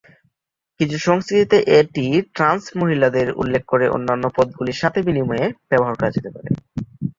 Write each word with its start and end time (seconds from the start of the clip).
কিছু 0.79 0.97
সংস্কৃতিতে 0.99 1.57
এটি 1.79 2.05
ট্রান্স 2.35 2.63
মহিলাদের 2.75 3.27
উল্লেখ 3.33 3.63
করে 3.67 3.85
অন্যান্য 3.89 4.25
পদগুলির 4.35 4.81
সাথে 4.81 4.99
বিনিময়ে 5.01 5.45
ব্যবহার 5.69 5.95
করা 5.97 6.11
যেতে 6.11 6.29
পারে। 6.35 6.49